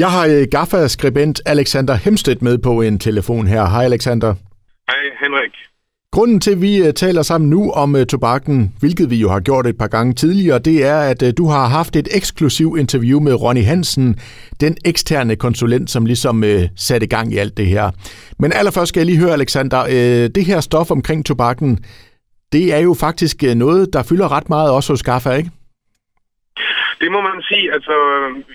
Jeg 0.00 0.10
har 0.10 0.26
øh, 0.26 0.46
GAFA-skribent 0.50 1.40
Alexander 1.46 1.94
Hemstedt 1.94 2.42
med 2.42 2.58
på 2.58 2.82
en 2.82 2.98
telefon 2.98 3.46
her. 3.46 3.66
Hej 3.66 3.84
Alexander. 3.84 4.34
Hej 4.88 4.98
Henrik. 5.20 5.50
Grunden 6.12 6.40
til, 6.40 6.50
at 6.50 6.60
vi 6.60 6.86
øh, 6.86 6.94
taler 6.94 7.22
sammen 7.22 7.50
nu 7.50 7.70
om 7.70 7.94
uh, 7.94 8.02
tobakken, 8.02 8.74
hvilket 8.80 9.10
vi 9.10 9.16
jo 9.16 9.28
har 9.30 9.40
gjort 9.40 9.66
et 9.66 9.78
par 9.78 9.86
gange 9.86 10.14
tidligere, 10.14 10.58
det 10.58 10.86
er, 10.86 10.98
at 10.98 11.24
du 11.38 11.46
har 11.46 11.66
haft 11.66 11.96
et 11.96 12.08
eksklusiv 12.16 12.76
interview 12.78 13.20
med 13.20 13.34
Ronny 13.34 13.64
Hansen, 13.64 14.18
den 14.60 14.76
eksterne 14.84 15.36
konsulent, 15.36 15.90
som 15.90 16.06
ligesom 16.06 16.42
uh, 16.42 16.62
satte 16.76 17.06
gang 17.06 17.32
i 17.32 17.36
alt 17.36 17.56
det 17.56 17.66
her. 17.66 17.90
Men 18.38 18.52
allerførst 18.52 18.88
skal 18.88 19.00
jeg 19.00 19.06
lige 19.06 19.18
høre, 19.18 19.32
Alexander, 19.32 19.86
det 20.34 20.44
her 20.44 20.60
stof 20.60 20.90
omkring 20.90 21.26
tobakken, 21.26 21.84
det 22.52 22.74
er 22.74 22.78
jo 22.78 22.94
faktisk 22.94 23.42
noget, 23.56 23.92
der 23.92 24.02
fylder 24.02 24.32
ret 24.32 24.48
meget 24.48 24.70
også 24.70 24.92
hos 24.92 25.02
GAFA, 25.02 25.30
ikke? 25.30 25.50
Det 27.00 27.12
må 27.12 27.20
man 27.20 27.42
sige. 27.42 27.72
Altså, 27.76 27.94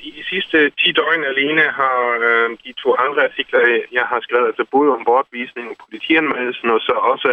i 0.07 0.11
de 0.17 0.23
sidste 0.31 0.57
10 0.69 0.91
døgn 0.91 1.23
alene 1.23 1.61
har 1.61 1.99
øh, 2.27 2.49
de 2.65 2.73
to 2.81 2.89
andre 3.05 3.23
artikler, 3.29 3.59
jeg 3.97 4.05
har 4.11 4.19
skrevet, 4.21 4.47
altså 4.47 4.65
både 4.71 4.89
om 4.95 5.05
bortvisning 5.05 5.67
politianmeldelsen, 5.83 6.69
og 6.69 6.79
så 6.79 6.93
også 7.13 7.29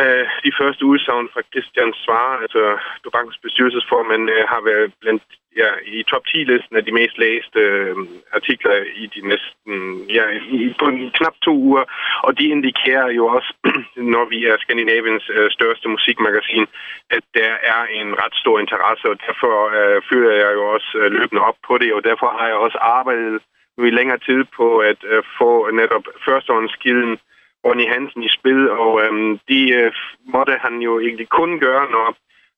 øh, 0.00 0.26
de 0.46 0.52
første 0.60 0.82
udsagn 0.90 1.28
fra 1.32 1.42
Christian 1.52 1.92
Svare, 2.02 2.42
altså 2.44 2.62
Dubankens 3.04 3.38
bestyrelsesformand, 3.42 4.24
øh, 4.30 4.44
har 4.52 4.60
været 4.70 4.92
blandt 5.00 5.22
ja, 5.56 5.70
i 5.86 6.02
top 6.02 6.24
10-listen 6.28 6.76
af 6.76 6.84
de 6.84 6.92
mest 6.92 7.18
læste 7.18 7.60
øh, 7.60 7.96
artikler 8.38 8.76
i 9.02 9.06
de 9.14 9.20
næsten, 9.32 9.74
ja, 10.16 10.24
i, 10.56 10.74
på 10.78 10.86
knap 11.18 11.36
to 11.42 11.52
uger. 11.68 11.84
Og 12.26 12.38
de 12.38 12.44
indikerer 12.54 13.08
jo 13.18 13.26
også, 13.26 13.50
når 14.14 14.24
vi 14.32 14.38
er 14.50 14.56
Skandinaviens 14.58 15.30
øh, 15.36 15.50
største 15.50 15.88
musikmagasin, 15.88 16.66
at 17.10 17.24
der 17.34 17.52
er 17.74 17.82
en 18.00 18.10
ret 18.22 18.34
stor 18.42 18.58
interesse, 18.58 19.04
og 19.12 19.16
derfor 19.26 19.54
øh, 19.78 20.02
føler 20.10 20.32
jeg 20.42 20.50
jo 20.54 20.64
også 20.74 20.90
øh, 21.00 21.12
løbende 21.12 21.42
op 21.48 21.58
på 21.66 21.78
det, 21.78 21.94
og 21.94 22.04
derfor 22.04 22.28
har 22.38 22.46
jeg 22.46 22.56
også 22.56 22.78
arbejdet 22.78 23.42
nu 23.78 23.84
i 23.84 23.96
længere 23.98 24.18
tid 24.18 24.44
på 24.56 24.78
at 24.78 25.00
øh, 25.12 25.22
få 25.38 25.70
netop 25.70 26.04
førstehåndskilden 26.26 27.18
Ronny 27.64 27.86
Hansen 27.92 28.22
i 28.22 28.30
spil, 28.38 28.70
og 28.70 28.92
øhm, 29.04 29.38
de 29.50 29.60
øh, 29.80 29.92
måtte 30.34 30.54
han 30.64 30.74
jo 30.86 30.92
egentlig 31.00 31.28
kun 31.28 31.60
gøre, 31.60 31.90
når 31.90 32.06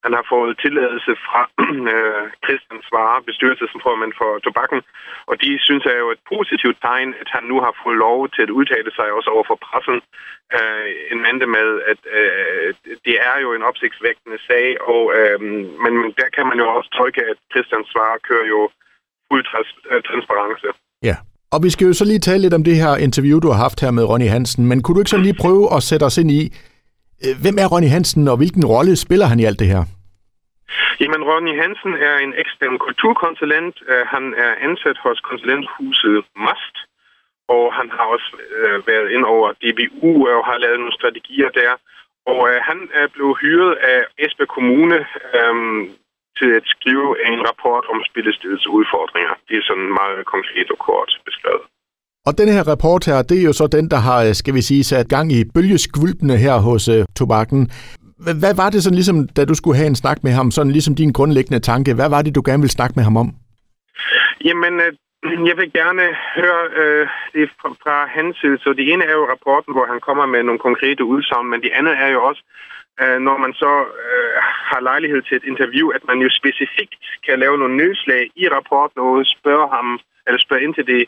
han 0.05 0.13
har 0.19 0.27
fået 0.35 0.61
tilladelse 0.65 1.13
fra 1.27 1.43
øh, 1.95 2.25
Christian 2.45 2.81
Svare, 2.89 3.23
bestyrelsesformand 3.29 4.13
for 4.21 4.31
tobakken, 4.47 4.81
og 5.31 5.35
de 5.43 5.51
synes 5.67 5.85
er 5.95 5.99
jo 6.05 6.09
et 6.17 6.23
positivt 6.35 6.79
tegn, 6.87 7.11
at 7.23 7.29
han 7.35 7.45
nu 7.51 7.57
har 7.65 7.73
fået 7.83 7.99
lov 8.07 8.19
til 8.35 8.43
at 8.47 8.57
udtale 8.59 8.91
sig 8.99 9.09
også 9.17 9.31
over 9.35 9.45
for 9.51 9.59
pressen. 9.67 9.99
Øh, 10.57 10.89
en 11.13 11.21
mente 11.27 11.47
med, 11.57 11.69
at 11.93 12.01
øh, 12.19 12.69
det 13.07 13.17
er 13.29 13.37
jo 13.45 13.49
en 13.55 13.67
opsigtsvægtende 13.71 14.39
sag, 14.49 14.67
og, 14.93 15.03
øh, 15.19 15.41
men 15.85 15.95
der 16.21 16.29
kan 16.37 16.47
man 16.51 16.59
jo 16.63 16.67
også 16.77 16.91
tolke, 16.99 17.23
at 17.33 17.39
Christian 17.53 17.85
Svare 17.91 18.19
kører 18.29 18.47
jo 18.55 18.61
fuld 19.29 19.45
trans- 19.51 19.87
øh, 19.91 20.03
transparence. 20.09 20.69
Ja, 21.03 21.07
Yeah 21.09 21.34
og 21.55 21.61
vi 21.67 21.71
skal 21.71 21.87
jo 21.87 21.95
så 22.01 22.05
lige 22.05 22.27
tale 22.29 22.43
lidt 22.43 22.59
om 22.59 22.65
det 22.69 22.77
her 22.83 22.93
interview, 23.07 23.39
du 23.41 23.49
har 23.53 23.61
haft 23.67 23.81
her 23.85 23.91
med 23.91 24.05
Ronny 24.11 24.29
Hansen, 24.35 24.67
men 24.71 24.83
kunne 24.83 24.95
du 24.95 25.01
ikke 25.01 25.17
så 25.17 25.25
lige 25.27 25.41
prøve 25.45 25.65
at 25.77 25.83
sætte 25.91 26.05
os 26.09 26.19
ind 26.23 26.31
i, 26.41 26.43
øh, 27.25 27.35
hvem 27.43 27.57
er 27.63 27.67
Ronny 27.73 27.91
Hansen, 27.95 28.25
og 28.33 28.37
hvilken 28.41 28.65
rolle 28.75 28.95
spiller 29.05 29.27
han 29.33 29.41
i 29.41 29.49
alt 29.49 29.61
det 29.63 29.69
her? 29.75 29.83
Jamen, 31.01 31.23
Ronny 31.31 31.55
Hansen 31.63 31.95
er 32.09 32.17
en 32.25 32.35
ekstern 32.43 32.79
kulturkonsulent. 32.87 33.77
Øh, 33.91 34.05
han 34.15 34.25
er 34.45 34.53
ansat 34.69 34.99
hos 35.05 35.19
konsulenthuset 35.29 36.25
MAST, 36.45 36.77
og 37.57 37.65
han 37.79 37.89
har 37.97 38.07
også 38.15 38.31
øh, 38.59 38.79
været 38.91 39.09
ind 39.15 39.25
over 39.35 39.49
DBU 39.63 40.13
og 40.35 40.43
har 40.51 40.59
lavet 40.65 40.79
nogle 40.81 40.99
strategier 41.01 41.51
der. 41.61 41.73
Og 42.33 42.41
øh, 42.51 42.59
han 42.69 42.79
er 43.01 43.07
blevet 43.15 43.35
hyret 43.43 43.75
af 43.93 44.01
Esbjerg 44.25 44.53
Kommune 44.57 44.99
øh, 45.39 45.55
til 46.39 46.51
at 46.59 46.65
skrive 46.75 47.09
en 47.31 47.41
rapport 47.49 47.85
om 47.93 47.99
spillestedets 48.11 48.67
udfordringer. 48.77 49.33
Det 49.49 49.55
er 49.57 49.65
sådan 49.71 49.91
meget 50.01 50.21
konkret 50.35 50.69
og 50.75 50.79
kort 50.89 51.11
beskrevet. 51.29 51.65
Og 52.29 52.33
den 52.41 52.49
her 52.55 52.63
rapport 52.73 53.03
her, 53.11 53.19
det 53.29 53.37
er 53.39 53.47
jo 53.51 53.53
så 53.53 53.67
den, 53.67 53.87
der 53.91 54.01
har, 54.09 54.33
skal 54.33 54.55
vi 54.55 54.63
sige, 54.63 54.85
sat 54.85 55.09
gang 55.09 55.33
i 55.33 55.41
bølgeskvulpene 55.55 56.37
her 56.37 56.57
hos 56.69 56.89
uh, 56.89 57.05
tobakken. 57.19 57.61
Hvad 58.43 58.55
var 58.63 58.71
det 58.71 58.83
sådan 58.83 59.01
ligesom, 59.01 59.19
da 59.37 59.45
du 59.45 59.55
skulle 59.55 59.77
have 59.77 59.87
en 59.87 60.03
snak 60.03 60.19
med 60.25 60.33
ham, 60.33 60.51
sådan 60.51 60.73
ligesom 60.73 60.95
din 60.95 61.13
grundlæggende 61.13 61.61
tanke, 61.61 61.95
hvad 61.95 62.11
var 62.11 62.23
det, 62.23 62.35
du 62.35 62.43
gerne 62.47 62.63
ville 62.63 62.79
snakke 62.79 62.95
med 62.97 63.05
ham 63.05 63.17
om? 63.17 63.29
Jamen, 64.49 64.75
øh, 64.85 64.93
jeg 65.49 65.57
vil 65.61 65.71
gerne 65.81 66.05
høre 66.39 66.63
øh, 66.81 67.07
det 67.35 67.51
fra, 67.61 67.69
fra 67.83 67.97
hans 68.17 68.37
side. 68.41 68.59
Så 68.65 68.69
det 68.79 68.85
ene 68.93 69.05
er 69.05 69.15
jo 69.21 69.31
rapporten, 69.35 69.73
hvor 69.75 69.87
han 69.93 70.01
kommer 70.07 70.27
med 70.27 70.43
nogle 70.43 70.65
konkrete 70.67 71.05
udsagn, 71.05 71.51
men 71.51 71.61
det 71.65 71.71
andet 71.79 71.95
er 72.05 72.09
jo 72.17 72.21
også, 72.29 72.43
øh, 73.03 73.19
når 73.27 73.37
man 73.45 73.53
så 73.63 73.73
øh, 74.05 74.35
har 74.71 74.81
lejlighed 74.91 75.21
til 75.23 75.37
et 75.37 75.49
interview, 75.53 75.87
at 75.97 76.03
man 76.11 76.19
jo 76.25 76.29
specifikt 76.41 76.95
kan 77.27 77.37
lave 77.45 77.57
nogle 77.59 77.77
nødslag 77.83 78.25
i 78.43 78.45
rapporten 78.57 78.99
og 79.07 79.13
spørge 79.37 79.67
ham, 79.75 79.87
eller 80.27 80.41
spørge 80.47 80.65
ind 80.65 80.75
til 80.75 80.87
det 80.93 81.03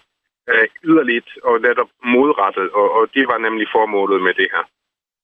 øh, 0.50 0.66
yderligt 0.88 1.28
og 1.48 1.54
netop 1.66 1.90
modrettet, 2.14 2.66
og, 2.78 2.86
og 2.96 3.02
det 3.14 3.24
var 3.30 3.38
nemlig 3.46 3.66
formålet 3.76 4.18
med 4.26 4.34
det 4.40 4.48
her. 4.54 4.64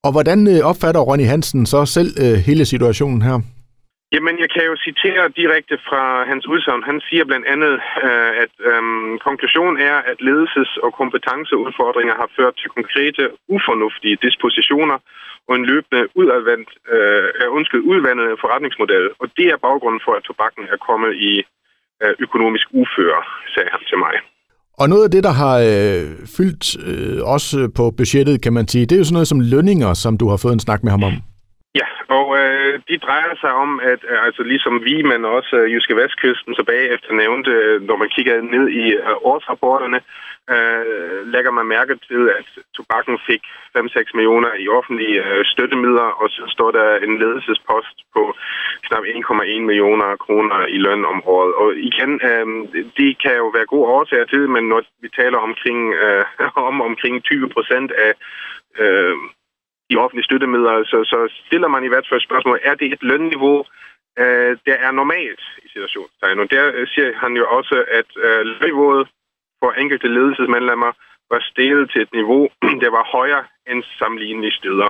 Og 0.07 0.11
hvordan 0.15 0.41
øh, 0.53 0.61
opfatter 0.71 1.01
Ronny 1.09 1.27
Hansen 1.33 1.67
så 1.73 1.79
selv 1.97 2.11
øh, 2.25 2.37
hele 2.49 2.65
situationen 2.75 3.23
her? 3.29 3.37
Jamen, 4.15 4.37
jeg 4.43 4.51
kan 4.55 4.65
jo 4.71 4.75
citere 4.87 5.25
direkte 5.41 5.77
fra 5.89 6.03
hans 6.31 6.45
udsagn. 6.53 6.83
Han 6.91 6.99
siger 7.09 7.25
blandt 7.31 7.47
andet, 7.55 7.75
øh, 8.07 8.31
at 8.45 8.53
øh, 8.71 8.83
konklusionen 9.27 9.77
er, 9.91 9.97
at 10.11 10.19
ledelses- 10.29 10.79
og 10.85 10.91
kompetenceudfordringer 11.01 12.15
har 12.23 12.29
ført 12.37 12.55
til 12.61 12.71
konkrete, 12.77 13.23
ufornuftige 13.57 14.17
dispositioner 14.27 14.99
og 15.49 15.55
en 15.57 15.65
løbende 15.71 16.03
udadvendt, 16.21 16.71
øh, 16.95 17.29
øh, 17.41 17.49
undskyld, 17.57 17.83
udvandet 17.93 18.41
forretningsmodel. 18.43 19.07
Og 19.23 19.27
det 19.37 19.47
er 19.53 19.65
baggrunden 19.67 20.03
for, 20.07 20.13
at 20.19 20.27
tobakken 20.29 20.65
er 20.75 20.79
kommet 20.89 21.13
i 21.31 21.33
øh, 22.03 22.15
økonomisk 22.25 22.67
uføre, 22.81 23.21
sagde 23.55 23.71
han 23.75 23.83
til 23.91 23.99
mig. 24.05 24.15
Og 24.81 24.87
noget 24.93 25.05
af 25.05 25.11
det, 25.11 25.23
der 25.29 25.35
har 25.43 25.57
øh, 25.73 26.05
fyldt 26.37 26.65
øh, 26.91 27.19
også 27.35 27.57
på 27.79 27.85
budgettet, 27.99 28.43
kan 28.45 28.53
man 28.59 28.69
sige, 28.69 28.87
det 28.87 28.95
er 28.95 29.01
jo 29.03 29.09
sådan 29.09 29.19
noget 29.21 29.33
som 29.33 29.41
lønninger, 29.55 29.91
som 29.95 30.13
du 30.21 30.27
har 30.33 30.39
fået 30.43 30.55
en 30.55 30.67
snak 30.67 30.81
med 30.85 30.93
ham 30.97 31.05
om. 31.11 31.13
Mm 31.13 31.32
øh, 32.63 32.81
de 32.89 32.99
drejer 33.07 33.35
sig 33.41 33.53
om, 33.65 33.81
at 33.93 34.01
øh, 34.11 34.27
altså 34.27 34.43
ligesom 34.43 34.85
vi, 34.85 35.03
men 35.03 35.25
også 35.25 35.57
øh, 35.57 35.73
Jyske 35.73 35.97
Vestkysten, 35.97 36.55
så 36.55 36.65
bagefter 36.65 37.13
nævnte, 37.13 37.51
øh, 37.51 37.83
når 37.89 37.97
man 37.97 38.09
kigger 38.09 38.37
ned 38.55 38.69
i 38.69 38.85
øh, 38.93 39.17
årsrapporterne, 39.31 40.01
øh, 40.55 41.27
lægger 41.35 41.51
man 41.51 41.67
mærke 41.67 41.95
til, 42.09 42.23
at 42.39 42.49
tobakken 42.77 43.19
fik 43.29 43.43
5-6 43.79 44.11
millioner 44.15 44.51
i 44.65 44.69
offentlige 44.69 45.19
øh, 45.29 45.45
støttemidler, 45.45 46.09
og 46.21 46.29
så 46.31 46.43
står 46.49 46.71
der 46.71 46.89
en 47.05 47.19
ledelsespost 47.19 47.97
på 48.15 48.23
knap 48.87 49.05
1,1 49.05 49.61
millioner 49.71 50.17
kroner 50.17 50.67
i 50.77 50.79
løn 50.87 51.05
om 51.05 51.19
året. 51.35 51.53
Og 51.55 51.69
igen, 51.77 52.13
øh, 52.31 52.47
det 52.99 53.11
kan 53.23 53.37
jo 53.43 53.47
være 53.57 53.73
gode 53.75 53.89
årsager 53.97 54.25
til, 54.25 54.49
men 54.55 54.65
når 54.73 54.83
vi 55.03 55.09
taler 55.21 55.39
omkring, 55.39 55.81
øh, 56.05 56.25
om 56.71 56.81
omkring 56.81 57.25
20 57.25 57.49
procent 57.49 57.91
af 58.07 58.13
øh, 58.85 59.17
de 59.91 59.97
offentlige 60.03 60.29
støttemidler, 60.29 60.85
så, 60.85 60.99
så 61.13 61.19
stiller 61.47 61.69
man 61.69 61.85
i 61.85 61.89
hvert 61.89 62.07
fald 62.09 62.21
spørgsmål, 62.21 62.59
er 62.63 62.75
det 62.75 62.93
et 62.93 63.03
lønniveau, 63.03 63.59
øh, 64.19 64.53
der 64.67 64.77
er 64.87 64.91
normalt 64.91 65.43
i 65.65 65.69
situationstegn? 65.69 66.39
Og 66.39 66.51
der 66.51 66.65
øh, 66.75 66.89
siger 66.89 67.11
han 67.25 67.33
jo 67.41 67.45
også, 67.59 67.85
at 67.99 68.09
øh, 68.27 68.41
lønniveauet 68.47 69.09
for 69.61 69.73
enkelte 69.73 70.09
ledelsesmedlemmer 70.09 70.93
var 71.31 71.41
steget 71.51 71.91
til 71.91 72.01
et 72.03 72.13
niveau, 72.13 72.43
der 72.83 72.91
var 72.91 73.05
højere 73.17 73.45
end 73.71 73.83
sammenlignelige 73.99 74.59
steder. 74.61 74.89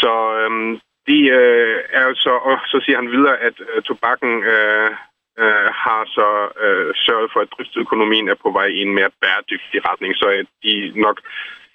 Så 0.00 0.12
øhm, 0.40 0.80
de 1.08 1.18
øh, 1.40 1.78
er 2.00 2.14
så, 2.14 2.34
og 2.50 2.58
så 2.66 2.80
siger 2.84 2.96
han 2.96 3.10
videre, 3.10 3.36
at 3.38 3.56
øh, 3.68 3.82
tobakken 3.82 4.32
øh, 4.54 4.90
øh, 5.42 5.68
har 5.84 6.02
så 6.16 6.28
øh, 6.64 6.90
sørget 7.06 7.28
for, 7.32 7.40
at 7.40 7.52
driftsøkonomien 7.54 8.28
er 8.28 8.38
på 8.44 8.50
vej 8.50 8.66
i 8.66 8.82
en 8.86 8.94
mere 8.94 9.10
bæredygtig 9.20 9.80
retning, 9.88 10.12
så 10.16 10.26
at 10.40 10.48
de 10.64 10.92
nok 11.06 11.16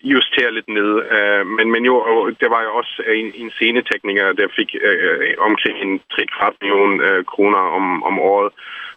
justere 0.04 0.54
lidt 0.54 0.68
ned. 0.68 0.92
Øh, 1.16 1.48
men, 1.48 1.72
men 1.72 1.86
jo, 1.86 1.96
der 2.42 2.50
var 2.50 2.62
jo 2.64 2.76
også 2.76 3.04
øh, 3.08 3.20
en, 3.20 3.32
en 3.36 3.50
scenetekniker, 3.52 4.34
der 4.34 4.48
fik 4.56 4.76
øh, 4.82 4.98
øh 5.04 5.36
omkring 5.38 5.78
en 5.86 6.00
3 6.12 6.26
kvart 6.36 6.56
million 6.62 7.02
øh, 7.02 7.26
kroner 7.26 7.62
om, 7.78 8.04
om 8.04 8.20
året. 8.20 8.52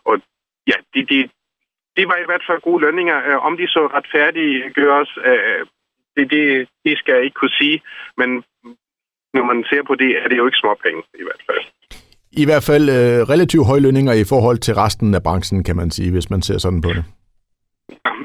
Og 0.05 0.15
ja, 0.67 0.77
de, 0.95 1.01
de, 1.11 1.29
det 1.97 2.05
var 2.11 2.17
i 2.17 2.29
hvert 2.29 2.45
fald 2.49 2.61
gode 2.61 2.81
lønninger. 2.85 3.17
Øh, 3.27 3.47
om 3.47 3.57
de 3.57 3.67
så 3.69 3.83
retfærdige 3.97 4.71
gøres, 4.71 5.11
øh, 5.31 5.67
det, 6.17 6.31
det, 6.31 6.69
det 6.85 6.99
skal 6.99 7.15
jeg 7.15 7.25
ikke 7.25 7.41
kunne 7.41 7.59
sige. 7.63 7.81
Men 8.17 8.31
når 9.35 9.45
man 9.51 9.65
ser 9.71 9.83
på 9.87 9.95
det, 9.95 10.11
er 10.23 10.29
det 10.29 10.37
jo 10.37 10.47
ikke 10.47 10.63
småpenge 10.63 11.03
i 11.23 11.25
hvert 11.27 11.43
fald. 11.49 11.65
I 12.33 12.45
hvert 12.45 12.65
fald 12.71 12.87
øh, 12.89 13.19
relativt 13.35 13.67
høje 13.67 13.81
lønninger 13.81 14.13
i 14.13 14.25
forhold 14.33 14.59
til 14.59 14.75
resten 14.75 15.15
af 15.15 15.23
branchen, 15.23 15.65
kan 15.65 15.77
man 15.77 15.91
sige, 15.91 16.11
hvis 16.11 16.31
man 16.31 16.43
ser 16.43 16.59
sådan 16.59 16.81
på 16.81 16.89
det. 16.89 17.05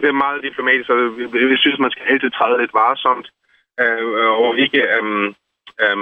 Er 0.03 0.11
meget 0.11 0.43
diplomatisk, 0.43 0.89
og 0.89 0.99
jeg 1.53 1.59
synes, 1.63 1.79
man 1.79 1.91
skal 1.91 2.05
altid 2.11 2.29
træde 2.31 2.61
lidt 2.61 2.73
varsomt, 2.73 3.27
øh, 3.81 4.29
og 4.43 4.57
ikke 4.57 4.81
øh, 4.97 5.03
øh, 5.83 5.97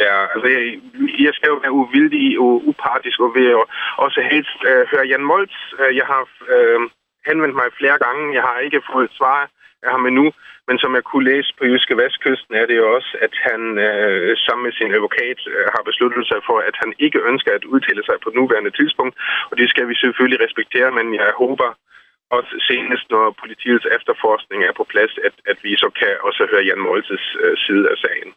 være... 0.00 0.20
Altså, 0.34 0.48
jeg, 0.54 0.62
jeg 1.26 1.34
skal 1.34 1.48
jo 1.48 1.58
være 1.64 1.78
uvildig 1.82 2.40
og 2.40 2.52
upartisk, 2.68 3.20
og 3.20 3.34
vil 3.34 3.54
også 3.96 4.20
helst 4.32 4.58
øh, 4.70 4.82
høre 4.90 5.08
Jan 5.10 5.28
Moltz. 5.30 5.56
Øh, 5.80 5.96
jeg 5.96 6.06
har... 6.12 6.22
Øh, 6.54 6.80
henvendt 7.28 7.56
mig 7.60 7.68
flere 7.80 7.98
gange. 8.04 8.34
Jeg 8.36 8.42
har 8.48 8.58
ikke 8.66 8.82
fået 8.92 9.16
svar 9.18 9.40
af 9.86 9.90
ham 9.94 10.06
endnu, 10.06 10.26
men 10.68 10.76
som 10.78 10.94
jeg 10.94 11.04
kunne 11.04 11.28
læse 11.32 11.50
på 11.58 11.64
Jyske 11.70 11.96
Vestkysten, 12.00 12.54
er 12.54 12.66
det 12.66 12.76
jo 12.80 12.86
også, 12.96 13.10
at 13.26 13.34
han 13.48 13.60
øh, 13.86 14.36
sammen 14.44 14.64
med 14.66 14.72
sin 14.72 14.94
advokat 14.96 15.38
øh, 15.52 15.66
har 15.74 15.82
besluttet 15.88 16.24
sig 16.30 16.40
for, 16.48 16.58
at 16.68 16.76
han 16.82 16.90
ikke 16.98 17.20
ønsker 17.30 17.52
at 17.54 17.64
udtale 17.72 18.02
sig 18.08 18.16
på 18.24 18.28
nuværende 18.34 18.72
tidspunkt, 18.78 19.14
og 19.50 19.54
det 19.60 19.68
skal 19.72 19.88
vi 19.88 19.94
selvfølgelig 19.94 20.40
respektere, 20.46 20.90
men 20.98 21.06
jeg 21.14 21.30
håber 21.42 21.68
også 22.30 22.54
senest, 22.70 23.06
når 23.10 23.24
politiets 23.42 23.86
efterforskning 23.96 24.60
er 24.68 24.74
på 24.76 24.84
plads, 24.92 25.12
at, 25.26 25.34
at 25.50 25.58
vi 25.62 25.72
så 25.82 25.88
kan 26.00 26.12
også 26.28 26.42
høre 26.50 26.64
Jan 26.68 26.84
Moltes 26.86 27.24
øh, 27.44 27.56
side 27.64 27.84
af 27.92 27.96
sagen. 28.04 28.30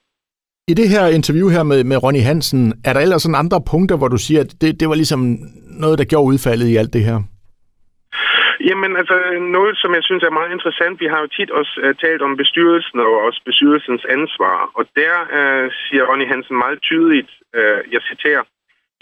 I 0.72 0.74
det 0.74 0.90
her 0.90 1.06
interview 1.08 1.48
her 1.56 1.64
med, 1.64 1.84
med 1.84 1.98
Ronny 2.04 2.24
Hansen, 2.30 2.62
er 2.86 2.94
der 2.94 3.02
ellers 3.02 3.22
sådan 3.22 3.44
andre 3.44 3.62
punkter, 3.72 3.98
hvor 3.98 4.08
du 4.08 4.18
siger, 4.18 4.42
at 4.42 4.52
det, 4.62 4.80
det 4.80 4.90
var 4.90 4.96
ligesom 4.96 5.22
noget, 5.84 6.00
der 6.00 6.06
gjorde 6.12 6.30
udfaldet 6.32 6.68
i 6.68 6.76
alt 6.82 6.94
det 6.94 7.04
her? 7.10 7.18
Jamen, 8.70 8.92
altså 9.02 9.16
noget, 9.58 9.74
som 9.82 9.92
jeg 9.98 10.04
synes 10.04 10.24
er 10.24 10.38
meget 10.40 10.52
interessant, 10.56 10.96
vi 11.04 11.08
har 11.14 11.20
jo 11.24 11.28
tit 11.38 11.52
også 11.60 11.74
uh, 11.86 11.96
talt 12.04 12.22
om 12.28 12.38
bestyrelsen 12.42 13.00
og 13.00 13.14
også 13.28 13.40
bestyrelsens 13.50 14.06
ansvar, 14.18 14.58
og 14.78 14.84
der 15.00 15.16
uh, 15.38 15.66
siger 15.84 16.04
Ronny 16.10 16.28
Hansen 16.32 16.58
meget 16.66 16.80
tydeligt, 16.90 17.32
uh, 17.60 17.80
jeg 17.94 18.02
citerer, 18.10 18.44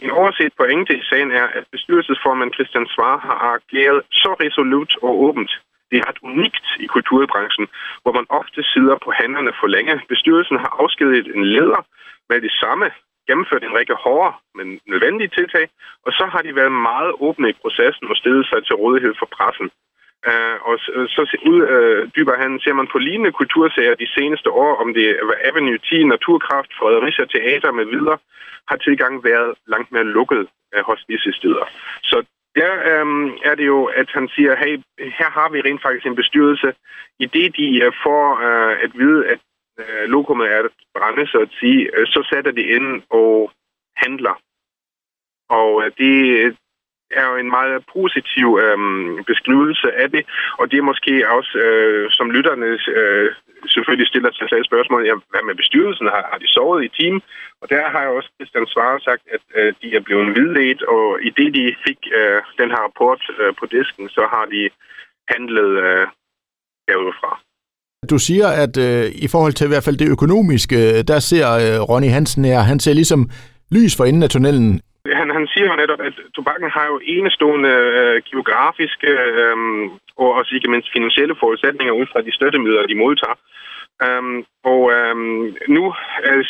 en 0.04 0.12
overset 0.12 0.54
pointe 0.58 0.94
i 0.98 1.04
sagen 1.10 1.32
er, 1.32 1.48
at 1.58 1.66
bestyrelsesformand 1.72 2.54
Christian 2.54 2.88
Svar 2.96 3.16
har 3.28 3.38
ageret 3.58 4.02
så 4.12 4.32
resolut 4.44 4.92
og 5.02 5.14
åbent. 5.28 5.52
Det 5.90 5.98
er 5.98 6.08
ret 6.10 6.22
unikt 6.32 6.68
i 6.80 6.86
kulturbranchen, 6.96 7.68
hvor 8.02 8.14
man 8.20 8.26
ofte 8.30 8.62
sidder 8.74 8.98
på 9.06 9.10
hænderne 9.20 9.52
for 9.60 9.68
længe. 9.68 10.02
Bestyrelsen 10.14 10.58
har 10.64 10.72
afskediget 10.82 11.28
en 11.36 11.46
leder 11.56 11.82
med 12.30 12.42
det 12.42 12.52
samme, 12.62 12.86
gennemført 13.28 13.64
en 13.64 13.76
række 13.78 13.96
hårde, 14.04 14.34
men 14.58 14.68
nødvendige 14.92 15.34
tiltag, 15.38 15.66
og 16.06 16.12
så 16.18 16.26
har 16.34 16.42
de 16.42 16.56
været 16.56 16.72
meget 16.72 17.12
åbne 17.26 17.50
i 17.50 17.60
processen 17.62 18.06
og 18.12 18.16
stillet 18.22 18.46
sig 18.48 18.60
til 18.66 18.76
rådighed 18.84 19.14
for 19.20 19.30
pressen. 19.38 19.70
Uh, 20.32 20.58
og 20.70 20.76
så, 20.80 21.22
så 21.32 21.38
uddyber 21.52 22.34
øh, 22.34 22.40
uh, 22.40 22.44
han, 22.44 22.60
ser 22.60 22.74
man 22.74 22.88
på 22.94 22.98
lignende 22.98 23.32
kultursager 23.32 23.96
de 23.96 24.14
seneste 24.18 24.50
år, 24.50 24.76
om 24.84 24.94
det 24.94 25.08
var 25.30 25.38
Avenue 25.50 25.78
10, 25.78 26.04
Naturkraft, 26.04 26.72
Fredericia 26.80 27.26
Teater 27.26 27.72
med 27.72 27.86
videre, 27.86 28.18
har 28.68 28.78
tilgang 28.78 29.24
været 29.24 29.58
langt 29.68 29.92
mere 29.92 30.04
lukket 30.04 30.48
uh, 30.76 30.82
hos 30.90 31.06
disse 31.10 31.32
steder. 31.40 31.66
Så 32.04 32.18
der 32.56 33.02
um, 33.02 33.38
er 33.50 33.56
det 33.56 33.66
jo, 33.66 33.86
at 33.86 34.10
han 34.14 34.28
siger, 34.36 34.56
hey, 34.56 34.74
her 35.20 35.30
har 35.38 35.50
vi 35.50 35.62
rent 35.62 35.82
faktisk 35.82 36.06
en 36.06 36.16
bestyrelse. 36.16 36.74
I 37.20 37.26
det, 37.26 37.58
de 37.58 37.68
uh, 37.88 37.94
får 38.04 38.26
uh, 38.48 38.74
at 38.86 38.92
vide, 39.02 39.28
at 39.34 39.40
uh, 39.80 40.04
lokummet 40.14 40.48
er 40.52 40.62
brænde, 40.96 41.28
så 41.28 41.38
at 41.38 41.52
sige, 41.60 41.82
uh, 41.98 42.06
så 42.06 42.28
sætter 42.32 42.52
de 42.52 42.64
ind 42.78 43.02
og 43.10 43.52
handler. 43.98 44.36
Og 45.50 45.76
uh, 45.76 45.90
det, 45.98 46.16
er 47.12 47.26
jo 47.30 47.36
en 47.44 47.50
meget 47.58 47.80
positiv 47.98 48.48
øh, 48.64 48.78
beskrivelse 49.32 49.88
af 50.04 50.08
det, 50.12 50.24
og 50.60 50.72
det 50.72 50.78
er 50.78 50.90
måske 50.92 51.14
også, 51.38 51.58
øh, 51.58 52.06
som 52.12 52.32
lytterne 52.32 52.70
øh, 53.00 53.30
selvfølgelig 53.76 54.08
stiller 54.08 54.32
sig 54.34 54.48
selv 54.50 54.64
spørgsmål, 54.66 55.02
ja, 55.10 55.16
hvad 55.32 55.44
med 55.50 55.56
bestyrelsen? 55.62 56.08
Har, 56.14 56.24
har 56.32 56.40
de 56.44 56.54
sovet 56.56 56.86
i 56.88 56.94
team? 56.98 57.16
Og 57.62 57.66
der 57.70 57.84
har 57.92 58.02
jeg 58.02 58.12
også 58.18 58.30
Christian 58.38 58.68
Svare 58.68 59.00
sagt, 59.08 59.24
at 59.36 59.44
øh, 59.58 59.74
de 59.82 59.88
er 59.98 60.04
blevet 60.08 60.30
vidledt, 60.38 60.82
og 60.96 61.06
i 61.28 61.30
det 61.38 61.50
de 61.58 61.66
fik 61.86 62.00
øh, 62.20 62.40
den 62.62 62.70
her 62.74 62.82
rapport 62.88 63.22
øh, 63.40 63.54
på 63.60 63.66
disken, 63.76 64.06
så 64.10 64.24
har 64.34 64.46
de 64.54 64.62
handlet 65.34 65.72
øh, 65.86 66.08
derudfra. 66.88 67.32
Du 68.10 68.18
siger, 68.28 68.48
at 68.64 68.78
øh, 68.88 69.06
i 69.26 69.28
forhold 69.34 69.54
til 69.54 69.66
i 69.66 69.68
hvert 69.68 69.84
fald 69.84 69.98
det 69.98 70.10
økonomiske, 70.16 70.78
øh, 70.90 71.04
der 71.12 71.20
ser 71.20 71.48
øh, 71.64 71.80
Ronny 71.90 72.10
Hansen 72.16 72.46
her, 72.46 72.60
han 72.60 72.80
ser 72.80 72.94
ligesom 72.94 73.30
lys 73.72 73.98
for 73.98 74.06
enden 74.06 74.24
af 74.24 74.30
tunnelen. 74.30 74.82
Han, 75.14 75.30
han 75.30 75.48
siger 75.48 75.68
jo 75.68 75.76
netop, 75.76 76.02
at 76.02 76.14
tobakken 76.36 76.70
har 76.70 76.86
jo 76.86 77.00
enestående 77.04 77.70
øh, 77.70 78.22
geografiske 78.32 79.08
øh, 79.08 79.58
og 80.22 80.28
også 80.40 80.52
ikke 80.56 80.72
mindst 80.72 80.94
finansielle 80.94 81.36
forudsætninger 81.40 81.94
ud 81.94 82.08
fra 82.12 82.22
de 82.22 82.36
støttemidler, 82.38 82.88
de 82.88 83.02
modtager. 83.04 83.38
Um, 84.04 84.46
og 84.74 84.82
um, 84.98 85.56
nu 85.68 85.84
uh, 86.30 86.44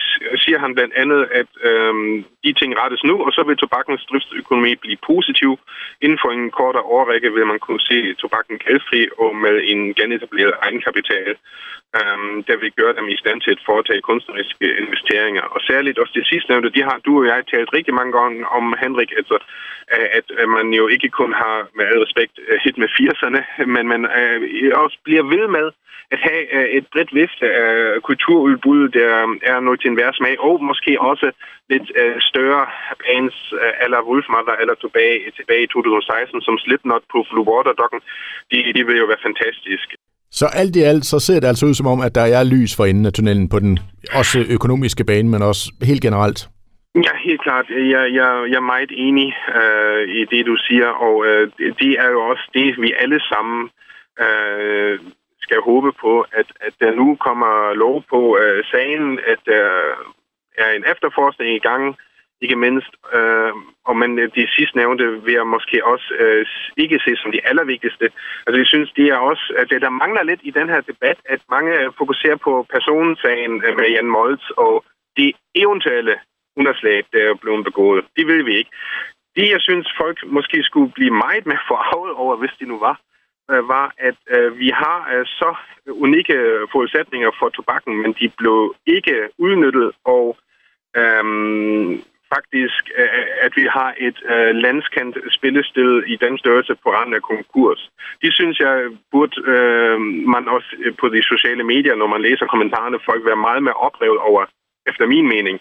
siger 0.43 0.59
han 0.59 0.75
blandt 0.75 0.93
andet, 1.01 1.21
at 1.39 1.49
um, 1.71 2.25
de 2.43 2.53
ting 2.59 2.71
rettes 2.81 3.03
nu, 3.03 3.15
og 3.25 3.31
så 3.31 3.41
vil 3.47 3.57
tobakkens 3.57 4.05
driftsøkonomi 4.09 4.75
blive 4.75 4.97
positiv. 5.11 5.51
Inden 6.01 6.19
for 6.23 6.31
en 6.31 6.51
kortere 6.51 6.89
årrække 6.95 7.33
vil 7.33 7.45
man 7.45 7.59
kunne 7.59 7.83
se 7.89 8.13
tobakken 8.13 8.57
gældfri 8.57 9.01
og 9.17 9.35
med 9.35 9.55
en 9.71 9.93
genetableret 9.93 10.53
egenkapital, 10.65 11.31
um, 11.99 12.43
der 12.47 12.57
vil 12.61 12.71
gøre 12.79 12.95
dem 12.99 13.07
i 13.09 13.17
stand 13.21 13.41
til 13.41 13.51
at 13.51 13.65
foretage 13.69 14.01
kunstneriske 14.01 14.67
investeringer. 14.81 15.45
Og 15.55 15.59
særligt 15.61 15.99
også 15.99 16.13
det 16.15 16.27
sidste 16.27 16.51
nævnte, 16.51 16.75
de 16.75 16.83
har 16.89 16.97
du 17.05 17.11
og 17.21 17.27
jeg 17.27 17.43
talt 17.53 17.73
rigtig 17.73 17.93
mange 17.93 18.13
gange 18.19 18.47
om, 18.57 18.75
Henrik, 18.83 19.11
altså, 19.19 19.37
at, 20.17 20.27
at 20.41 20.49
man 20.49 20.67
jo 20.79 20.87
ikke 20.87 21.09
kun 21.09 21.33
har 21.33 21.57
med 21.77 21.85
al 21.85 21.99
respekt 22.05 22.35
øh, 22.47 22.59
hit 22.63 22.77
med 22.77 22.89
80'erne, 22.99 23.39
men 23.75 23.85
man 23.93 24.01
øh, 24.19 24.39
også 24.83 24.97
bliver 25.05 25.23
ved 25.35 25.47
med 25.57 25.67
at 26.13 26.19
have 26.27 26.43
øh, 26.57 26.67
et 26.77 26.85
bredt 26.93 27.11
vifte 27.19 27.45
af 27.63 28.01
kulturudbud, 28.09 28.81
der 28.97 29.09
er 29.51 29.59
noget 29.65 29.79
til 29.79 29.89
enhver 29.89 30.11
smag, 30.19 30.35
og 30.47 30.55
måske 30.69 30.91
også 31.11 31.27
lidt 31.71 31.87
øh, 32.01 32.15
større 32.29 32.65
bands 33.03 33.37
øh, 33.61 33.83
eller 33.83 33.99
Wolfmother 34.07 34.55
eller 34.61 34.75
tilbage, 34.83 35.17
tilbage 35.39 35.63
i 35.63 35.71
2016 35.73 36.41
som 36.47 36.55
Slipknot 36.63 37.03
på 37.11 37.17
Blue 37.29 37.47
Water 37.51 37.73
Docken. 37.81 38.01
De, 38.51 38.57
de 38.75 38.81
vil 38.87 38.97
jo 39.01 39.05
være 39.11 39.25
fantastisk. 39.27 39.87
Så 40.39 40.45
alt 40.61 40.75
i 40.75 40.81
alt, 40.91 41.05
så 41.05 41.17
ser 41.19 41.39
det 41.39 41.47
altså 41.47 41.65
ud 41.65 41.73
som 41.73 41.87
om, 41.93 41.99
at 42.07 42.15
der 42.15 42.25
er 42.37 42.43
lys 42.43 42.75
for 42.75 42.85
enden 42.85 43.05
af 43.05 43.13
tunnelen 43.13 43.49
på 43.49 43.59
den 43.59 43.79
også 44.19 44.37
økonomiske 44.49 45.03
bane, 45.09 45.29
men 45.29 45.41
også 45.41 45.63
helt 45.89 46.01
generelt. 46.01 46.39
Ja, 47.03 47.13
helt 47.23 47.41
klart. 47.41 47.69
Jeg, 47.69 48.13
jeg, 48.13 48.29
jeg 48.51 48.55
er 48.55 48.71
meget 48.73 48.91
enig 48.93 49.35
øh, 49.61 50.09
i 50.09 50.25
det, 50.25 50.45
du 50.45 50.55
siger, 50.57 50.87
og 50.87 51.25
øh, 51.25 51.51
det 51.59 51.91
er 52.03 52.09
jo 52.09 52.21
også 52.21 52.49
det, 52.53 52.81
vi 52.81 52.93
alle 52.99 53.19
sammen 53.19 53.69
øh, 54.25 54.99
skal 55.41 55.59
håbe 55.61 55.91
på, 55.91 56.25
at, 56.31 56.47
at 56.61 56.73
der 56.79 56.91
nu 56.91 57.15
kommer 57.15 57.73
lov 57.73 58.03
på 58.09 58.37
øh, 58.41 58.63
sagen, 58.71 59.19
at 59.27 59.39
der 59.45 59.65
er 60.57 60.71
en 60.71 60.85
efterforskning 60.91 61.55
i 61.55 61.65
gang, 61.69 61.95
ikke 62.41 62.55
mindst. 62.55 62.91
øh, 63.13 63.53
og 63.85 63.97
man, 63.97 64.17
de 64.17 64.53
sidst 64.57 64.75
nævnte 64.75 65.05
vil 65.25 65.33
jeg 65.33 65.47
måske 65.47 65.85
også 65.85 66.13
øh, 66.19 66.45
ikke 66.77 66.99
se 67.05 67.15
som 67.15 67.31
de 67.31 67.47
allervigtigste. 67.49 68.05
Altså 68.45 68.57
jeg 68.61 68.67
synes, 68.67 68.91
det 68.97 69.05
er 69.07 69.17
også, 69.17 69.53
at 69.57 69.69
det, 69.69 69.81
der 69.81 69.89
mangler 69.89 70.23
lidt 70.23 70.41
i 70.43 70.51
den 70.51 70.69
her 70.69 70.81
debat, 70.81 71.17
at 71.25 71.41
mange 71.49 71.73
fokuserer 71.97 72.35
på 72.35 72.65
personensagen 72.75 73.63
øh, 73.65 73.77
med 73.77 73.87
Jan 73.89 74.13
Moltz 74.15 74.49
og 74.49 74.85
de 75.17 75.33
eventuelle 75.55 76.15
underslag, 76.57 76.97
der 77.13 77.21
er 77.29 77.41
blevet 77.41 77.63
begået. 77.65 78.05
Det 78.17 78.27
ved 78.27 78.43
vi 78.43 78.53
ikke. 78.57 78.71
Det, 79.35 79.49
jeg 79.49 79.61
synes, 79.61 79.87
folk 79.97 80.17
måske 80.27 80.63
skulle 80.63 80.91
blive 80.91 81.13
meget 81.25 81.45
mere 81.45 81.67
forarvet 81.67 82.13
over, 82.13 82.35
hvis 82.35 82.55
det 82.59 82.67
nu 82.67 82.79
var, 82.79 82.99
øh, 83.51 83.67
var, 83.67 83.93
at 83.97 84.17
øh, 84.35 84.59
vi 84.59 84.69
har 84.69 84.99
øh, 85.13 85.25
så 85.25 85.55
unikke 85.87 86.37
forudsætninger 86.71 87.31
for 87.39 87.49
tobakken, 87.49 88.01
men 88.01 88.15
de 88.19 88.31
blev 88.37 88.75
ikke 88.85 89.29
udnyttet, 89.37 89.91
og 90.05 90.37
øhm, 90.97 92.03
faktisk, 92.35 92.83
øh, 92.97 93.09
at 93.45 93.51
vi 93.59 93.65
har 93.77 93.89
et 94.07 94.17
øh, 94.33 94.51
landskendt 94.65 95.15
spillested 95.37 95.91
i 96.13 96.15
den 96.15 96.37
størrelse 96.37 96.75
på 96.83 96.89
randen 96.95 97.15
af 97.19 97.21
konkurs. 97.21 97.81
Det 98.21 98.31
synes 98.33 98.59
jeg, 98.59 98.75
burde 99.11 99.35
øh, 99.53 99.99
man 100.33 100.47
også 100.55 100.69
på 100.99 101.05
de 101.09 101.21
sociale 101.31 101.63
medier, 101.63 101.95
når 101.95 102.07
man 102.07 102.21
læser 102.21 102.45
kommentarerne, 102.45 103.05
folk 103.09 103.25
være 103.25 103.45
meget 103.47 103.63
mere 103.63 103.81
oprevet 103.87 104.19
over 104.29 104.43
efter 104.89 105.05
min 105.05 105.27
mening, 105.27 105.57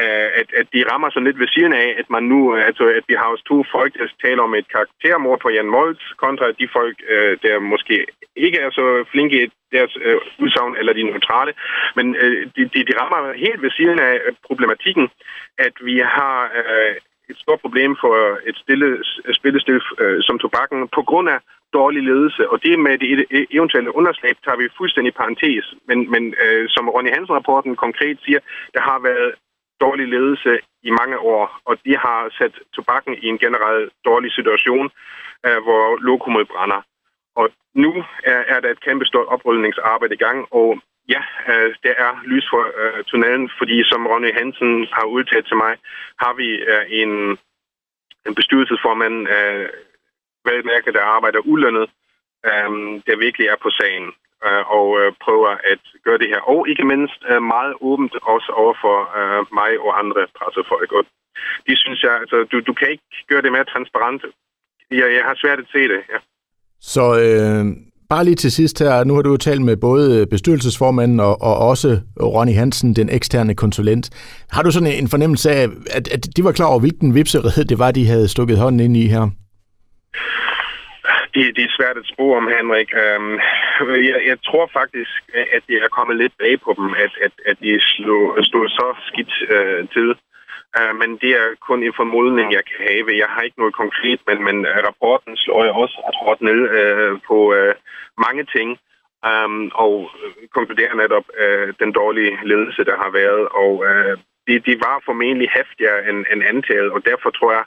øh, 0.00 0.28
at, 0.40 0.48
at 0.60 0.66
de 0.74 0.84
rammer 0.90 1.08
sådan 1.10 1.28
lidt 1.28 1.38
ved 1.42 1.48
siden 1.54 1.72
af, 1.72 1.88
at 2.00 2.10
man 2.10 2.22
nu, 2.32 2.56
øh, 2.56 2.66
altså 2.68 2.84
at 2.98 3.04
vi 3.08 3.14
har 3.20 3.26
også 3.32 3.44
to 3.44 3.64
folk, 3.74 3.92
der 3.98 4.06
taler 4.24 4.42
om 4.42 4.54
et 4.54 4.68
karaktermord 4.74 5.40
på 5.40 5.48
Jan 5.50 5.72
Moltz, 5.74 6.04
kontra 6.24 6.46
de 6.60 6.68
folk, 6.72 6.96
øh, 7.08 7.38
der 7.42 7.58
måske 7.58 8.06
ikke 8.36 8.58
er 8.58 8.70
så 8.70 9.04
flinke 9.12 9.36
i 9.44 9.50
deres 9.72 9.92
udsagn, 10.38 10.76
eller 10.76 10.92
de 10.92 11.02
neutrale, 11.02 11.52
men 11.96 12.06
de, 12.56 12.62
de, 12.74 12.80
de 12.88 12.98
rammer 13.00 13.32
helt 13.32 13.62
ved 13.62 13.70
siden 13.70 13.98
af 14.00 14.20
problematikken, 14.46 15.08
at 15.58 15.72
vi 15.80 15.98
har 15.98 16.50
et 17.30 17.36
stort 17.38 17.60
problem 17.60 17.96
for 18.00 18.38
et 18.48 18.56
stille, 18.56 19.04
spillestil 19.32 19.80
som 20.20 20.38
tobakken 20.38 20.88
på 20.88 21.02
grund 21.02 21.28
af 21.28 21.38
dårlig 21.72 22.02
ledelse, 22.02 22.50
og 22.50 22.62
det 22.62 22.78
med 22.78 22.98
det 22.98 23.46
eventuelle 23.50 23.94
underslag 23.94 24.32
tager 24.44 24.56
vi 24.56 24.76
fuldstændig 24.78 25.14
parentes. 25.14 25.74
Men, 25.88 26.10
men 26.10 26.34
øh, 26.44 26.68
som 26.68 26.88
Ronny 26.88 27.10
Hansen-rapporten 27.14 27.76
konkret 27.76 28.18
siger, 28.24 28.40
der 28.74 28.80
har 28.80 28.98
været 28.98 29.34
dårlig 29.80 30.08
ledelse 30.08 30.58
i 30.82 30.90
mange 30.90 31.18
år, 31.18 31.60
og 31.64 31.74
de 31.84 31.96
har 31.96 32.20
sat 32.38 32.54
tobakken 32.76 33.14
i 33.22 33.26
en 33.26 33.38
generelt 33.38 33.92
dårlig 34.04 34.32
situation, 34.32 34.90
øh, 35.46 35.58
hvor 35.66 35.84
lokummet 36.08 36.48
brænder. 36.48 36.80
Og 37.36 37.50
nu 37.74 38.04
er, 38.24 38.40
er 38.54 38.60
der 38.60 38.70
et 38.70 38.84
kæmpe 38.84 39.04
stort 39.04 39.26
oprydningsarbejde 39.26 40.14
i 40.14 40.22
gang, 40.26 40.46
og 40.50 40.68
ja, 41.08 41.22
øh, 41.50 41.74
der 41.84 41.94
er 42.04 42.12
lys 42.24 42.46
for 42.52 42.62
øh, 42.80 43.04
tunnelen, 43.04 43.50
fordi 43.58 43.76
som 43.84 44.06
Ronny 44.06 44.32
Hansen 44.38 44.86
har 44.92 45.04
udtalt 45.04 45.46
til 45.46 45.56
mig, 45.56 45.72
har 46.22 46.32
vi 46.40 46.48
øh, 46.72 46.84
en, 46.88 47.12
en 48.26 48.34
bestyrelsesformand, 48.34 49.16
øh, 49.36 49.68
velmærket, 50.48 50.94
der 50.94 51.12
arbejder 51.16 51.40
ulønnet, 51.52 51.86
øhm, 52.50 53.02
der 53.06 53.22
virkelig 53.26 53.46
er 53.46 53.58
på 53.64 53.70
sagen 53.80 54.06
øh, 54.46 54.64
og 54.78 54.86
øh, 55.00 55.08
prøver 55.24 55.50
at 55.72 55.82
gøre 56.06 56.18
det 56.22 56.28
her. 56.32 56.40
Og 56.52 56.60
ikke 56.70 56.84
mindst 56.92 57.20
øh, 57.30 57.42
meget 57.54 57.74
åbent 57.88 58.14
også 58.34 58.50
over 58.62 58.74
for 58.84 58.96
øh, 59.18 59.40
mig 59.60 59.72
og 59.86 59.90
andre 60.02 60.20
pressefolk. 60.38 60.90
Og 60.98 61.02
det 61.68 61.76
synes 61.82 62.00
jeg, 62.06 62.14
altså, 62.22 62.36
du, 62.50 62.56
du 62.68 62.72
kan 62.78 62.88
ikke 62.94 63.10
gøre 63.30 63.42
det 63.42 63.52
mere 63.52 63.70
transparent. 63.72 64.22
Jeg, 64.90 65.06
jeg 65.16 65.24
har 65.28 65.36
svært 65.42 65.58
at 65.64 65.68
se 65.74 65.82
det, 65.92 66.00
ja. 66.12 66.18
Så 66.92 67.04
øh, 67.24 67.64
bare 68.12 68.24
lige 68.24 68.34
til 68.34 68.52
sidst 68.52 68.78
her, 68.78 69.04
nu 69.04 69.14
har 69.14 69.22
du 69.22 69.30
jo 69.30 69.36
talt 69.36 69.62
med 69.62 69.76
både 69.76 70.26
bestyrelsesformanden 70.26 71.20
og, 71.20 71.42
og 71.42 71.56
også 71.70 72.00
Ronny 72.22 72.54
Hansen, 72.54 72.96
den 72.96 73.08
eksterne 73.08 73.54
konsulent. 73.54 74.10
Har 74.50 74.62
du 74.62 74.70
sådan 74.70 74.92
en 74.92 75.08
fornemmelse 75.08 75.50
af, 75.50 75.68
at, 75.90 76.08
at 76.14 76.36
de 76.36 76.44
var 76.44 76.52
klar 76.52 76.66
over, 76.66 76.80
hvilken 76.80 77.14
vipserede 77.14 77.64
det 77.68 77.78
var, 77.78 77.90
de 77.90 78.06
havde 78.06 78.28
stukket 78.28 78.58
hånden 78.58 78.80
ind 78.80 78.96
i 78.96 79.06
her? 79.06 79.30
Det 81.34 81.56
Det, 81.56 81.64
er 81.64 81.76
svært 81.78 81.96
at 81.96 82.10
spore 82.12 82.36
om, 82.36 82.48
Henrik. 82.56 82.90
Um, 83.04 83.40
jeg, 84.08 84.18
jeg 84.30 84.38
tror 84.48 84.70
faktisk, 84.72 85.20
at 85.56 85.62
det 85.68 85.76
er 85.76 85.96
kommet 85.98 86.16
lidt 86.16 86.34
bag 86.38 86.60
på 86.60 86.70
dem, 86.78 86.88
at, 87.04 87.12
at, 87.26 87.32
at 87.46 87.56
de 87.60 87.80
slog, 87.80 88.38
stod 88.42 88.68
så 88.68 88.88
skidt 89.08 89.32
uh, 89.56 89.88
til. 89.94 90.08
Uh, 90.78 90.92
men 91.00 91.10
det 91.22 91.32
er 91.40 91.46
kun 91.68 91.82
en 91.82 91.98
formodning, 92.00 92.52
jeg 92.52 92.64
kan 92.70 92.80
have. 92.88 93.20
Jeg 93.22 93.28
har 93.34 93.42
ikke 93.42 93.58
noget 93.62 93.74
konkret, 93.82 94.20
men, 94.28 94.38
men 94.48 94.56
rapporten 94.86 95.36
slår 95.36 95.64
jeg 95.64 95.72
også 95.72 95.96
ret 96.06 96.20
hårdt 96.22 96.40
ned 96.48 96.60
uh, 96.80 97.20
på 97.28 97.36
uh, 97.58 97.72
mange 98.26 98.44
ting. 98.56 98.70
Um, 99.30 99.70
og 99.74 100.10
konkluderer 100.56 100.94
netop 100.94 101.26
uh, 101.42 101.68
den 101.82 101.92
dårlige 101.92 102.38
ledelse, 102.50 102.84
der 102.84 102.96
har 102.96 103.10
været. 103.20 103.44
Og 103.62 103.72
uh, 103.90 104.14
de, 104.50 104.58
de 104.68 104.74
var 104.86 105.02
formentlig 105.08 105.48
hæftigere 105.56 105.98
end, 106.08 106.18
end 106.32 106.42
antaget, 106.52 106.88
og 106.94 107.00
derfor 107.10 107.30
tror 107.30 107.52
jeg, 107.58 107.64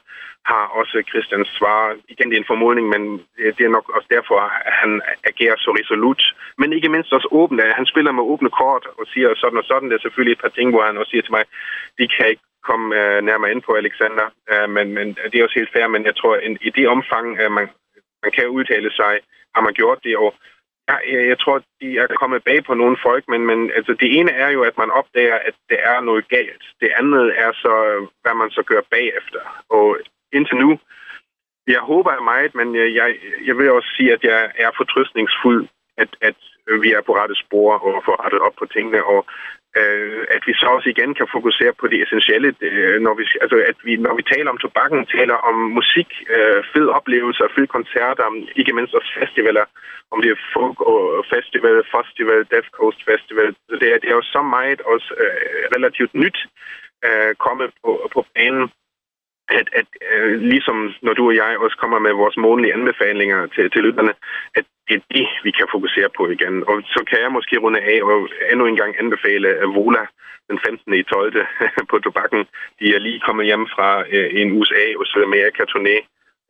har 0.52 0.64
også 0.80 0.96
Christians 1.10 1.50
svar, 1.60 1.80
igen 2.14 2.30
det 2.30 2.36
er 2.36 2.44
en 2.44 2.52
formodning, 2.54 2.86
men 2.94 3.04
øh, 3.40 3.52
det 3.58 3.64
er 3.66 3.76
nok 3.78 3.88
også 3.96 4.08
derfor, 4.16 4.40
at 4.68 4.74
han 4.82 5.02
agerer 5.32 5.58
så 5.58 5.70
resolut. 5.80 6.22
Men 6.58 6.74
ikke 6.74 6.90
mindst 6.90 7.14
også 7.14 7.28
åbent. 7.32 7.76
Han 7.80 7.86
spiller 7.86 8.12
med 8.12 8.24
åbne 8.32 8.50
kort 8.60 8.86
og 9.00 9.06
siger 9.14 9.30
sådan 9.36 9.62
og 9.62 9.64
sådan. 9.64 9.90
Det 9.90 9.96
er 9.96 10.06
selvfølgelig 10.06 10.36
et 10.36 10.44
par 10.46 10.56
ting, 10.58 10.68
hvor 10.72 10.84
han 10.86 10.98
også 10.98 11.12
siger 11.12 11.22
til 11.26 11.36
mig, 11.38 11.44
de 12.00 12.08
kan 12.16 12.28
ikke 12.32 12.46
komme 12.70 12.88
uh, 13.02 13.20
nærmere 13.30 13.52
ind 13.52 13.62
på 13.68 13.74
Alexander. 13.82 14.28
Uh, 14.52 14.70
men, 14.76 14.86
men 14.98 15.08
det 15.30 15.36
er 15.36 15.44
også 15.44 15.60
helt 15.60 15.74
fair, 15.76 15.88
men 15.88 16.06
jeg 16.10 16.16
tror, 16.16 16.34
at 16.36 16.58
i 16.68 16.70
det 16.78 16.88
omfang, 16.96 17.28
uh, 17.42 17.52
man, 17.58 17.68
man 18.24 18.32
kan 18.36 18.48
udtale 18.58 18.92
sig, 19.00 19.14
har 19.56 19.62
man 19.68 19.74
gjort 19.74 20.00
det, 20.04 20.18
og 20.18 20.30
Ja, 20.90 20.96
jeg 21.32 21.40
tror, 21.40 21.64
de 21.82 21.98
er 21.98 22.08
kommet 22.08 22.44
bag 22.44 22.64
på 22.64 22.74
nogle 22.74 22.98
folk, 23.08 23.24
men, 23.28 23.42
men 23.46 23.72
altså, 23.78 23.94
det 24.02 24.10
ene 24.20 24.32
er 24.32 24.50
jo, 24.50 24.62
at 24.64 24.78
man 24.78 24.92
opdager, 24.92 25.36
at 25.36 25.56
det 25.70 25.80
er 25.84 26.02
noget 26.02 26.28
galt. 26.28 26.64
Det 26.82 26.90
andet 27.00 27.34
er 27.44 27.52
så, 27.54 27.74
hvad 28.22 28.34
man 28.34 28.50
så 28.50 28.64
gør 28.64 28.82
bagefter. 28.92 29.42
Og 29.70 29.98
indtil 30.34 30.58
nu, 30.58 30.80
jeg 31.68 31.80
håber 31.80 32.24
meget, 32.32 32.56
men 32.56 32.76
jeg, 32.76 33.16
jeg 33.46 33.58
vil 33.58 33.72
også 33.72 33.90
sige, 33.98 34.14
at 34.14 34.24
jeg 34.24 34.52
er 34.56 34.72
fortrystningsfuld, 34.78 35.68
at, 35.98 36.10
at 36.22 36.36
vi 36.82 36.92
er 36.92 37.02
på 37.02 37.16
rette 37.16 37.36
spor 37.36 37.74
og 37.78 38.04
får 38.06 38.24
rettet 38.24 38.40
op 38.40 38.56
på 38.60 38.66
tingene, 38.66 39.04
og 39.04 39.26
øh, 39.82 40.24
at 40.36 40.42
vi 40.48 40.54
så 40.54 40.68
også 40.76 40.90
igen 40.90 41.12
kan 41.20 41.28
fokusere 41.36 41.74
på 41.80 41.86
det 41.92 42.00
essentielle, 42.04 42.50
øh, 42.62 42.98
når, 43.06 43.14
vi, 43.20 43.24
altså, 43.44 43.58
at 43.72 43.78
vi, 43.88 43.94
når 44.06 44.14
vi 44.20 44.24
taler 44.34 44.50
om 44.52 44.62
tobakken, 44.66 45.06
taler 45.06 45.38
om 45.50 45.56
musik, 45.80 46.10
øh, 46.36 46.60
fed 46.74 46.88
oplevelser, 46.98 47.54
fede 47.56 47.70
koncerter, 47.78 48.28
ikke 48.56 48.74
mindst 48.74 48.94
også 48.94 49.12
festivaler, 49.20 49.66
om 50.12 50.22
det 50.22 50.32
er 50.32 50.46
folk 50.58 50.78
og 50.92 51.26
festival, 51.34 51.76
festival, 51.96 52.40
Death 52.52 52.70
Coast 52.78 53.00
Festival. 53.10 53.50
Så 53.70 53.76
det 53.82 53.88
er, 53.94 53.98
det 54.02 54.10
er 54.10 54.18
jo 54.22 54.32
så 54.36 54.42
meget 54.56 54.82
også 54.94 55.10
øh, 55.24 55.64
relativt 55.76 56.14
nyt 56.24 56.40
øh, 57.08 57.32
kommet 57.46 57.70
på, 57.84 57.92
på 58.14 58.26
banen, 58.36 58.66
at, 59.50 59.68
at 59.80 59.88
øh, 60.12 60.42
ligesom 60.42 60.78
når 61.02 61.14
du 61.14 61.24
og 61.28 61.36
jeg 61.36 61.58
også 61.64 61.78
kommer 61.82 62.00
med 62.00 62.14
vores 62.22 62.38
månedlige 62.38 62.74
anbefalinger 62.74 63.40
til, 63.56 63.72
til 63.72 63.82
lytterne, 63.82 64.14
at 64.56 64.66
det 64.88 64.96
er 64.96 65.04
det, 65.18 65.28
vi 65.44 65.52
kan 65.52 65.68
fokusere 65.76 66.10
på 66.18 66.24
igen. 66.36 66.56
Og 66.70 66.76
så 66.94 67.04
kan 67.10 67.20
jeg 67.24 67.32
måske 67.32 67.56
runde 67.58 67.82
af 67.94 68.00
og 68.04 68.30
endnu 68.52 68.66
en 68.66 68.80
gang 68.82 68.92
anbefale 69.04 69.50
Vola 69.76 70.06
den 70.50 70.60
15. 70.66 70.94
i 70.94 71.04
12. 71.04 71.46
på 71.92 71.96
tobakken. 72.00 72.42
De 72.80 72.86
er 72.96 73.00
lige 73.00 73.24
kommet 73.28 73.46
hjem 73.46 73.66
fra 73.76 73.90
øh, 74.16 74.30
en 74.40 74.52
USA 74.58 74.86
og 75.00 75.06
Sydamerika-turné 75.12 75.96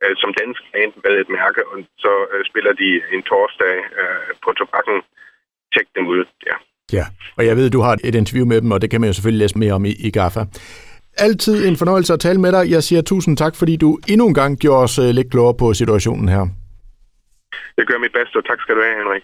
øh, 0.02 0.14
som 0.22 0.30
dansk 0.40 0.62
band 0.72 0.92
med 1.04 1.14
et 1.22 1.30
mærke, 1.38 1.60
og 1.70 1.76
så 2.04 2.12
øh, 2.32 2.42
spiller 2.50 2.72
de 2.82 2.88
en 3.14 3.22
torsdag 3.30 3.76
øh, 4.00 4.28
på 4.44 4.50
tobakken. 4.60 4.96
Tjek 5.72 5.86
dem 5.96 6.06
ud, 6.14 6.24
ja. 6.50 6.56
Ja, 6.92 7.04
og 7.36 7.46
jeg 7.46 7.56
ved, 7.56 7.70
du 7.70 7.80
har 7.80 7.94
et 8.04 8.14
interview 8.14 8.46
med 8.46 8.60
dem, 8.60 8.70
og 8.70 8.82
det 8.82 8.90
kan 8.90 9.00
man 9.00 9.08
jo 9.08 9.14
selvfølgelig 9.14 9.44
læse 9.44 9.58
mere 9.58 9.72
om 9.72 9.84
i, 9.84 9.92
i 10.06 10.10
GAFA. 10.10 10.42
Altid 11.16 11.66
en 11.68 11.76
fornøjelse 11.76 12.12
at 12.12 12.20
tale 12.20 12.40
med 12.40 12.52
dig. 12.52 12.70
Jeg 12.70 12.82
siger 12.82 13.02
tusind 13.02 13.36
tak, 13.36 13.54
fordi 13.56 13.76
du 13.76 13.98
endnu 14.08 14.26
en 14.28 14.34
gang 14.34 14.58
gjorde 14.58 14.82
os 14.82 14.98
øh, 14.98 15.04
lidt 15.04 15.30
klogere 15.30 15.54
på 15.54 15.74
situationen 15.74 16.28
her. 16.28 16.46
Jeg 17.76 17.86
gør 17.86 17.98
mit 17.98 18.12
bedste, 18.12 18.36
og 18.36 18.44
tak 18.46 18.60
skal 18.60 18.74
du 18.76 18.80
have, 18.80 18.96
Henrik. 19.00 19.22